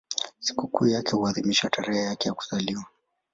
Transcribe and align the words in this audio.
Sikukuu 0.39 0.87
yake 0.87 1.11
huadhimishwa 1.15 1.69
tarehe 1.69 1.99
yake 2.01 2.27
ya 2.29 2.33
kuzaliwa. 2.33 2.85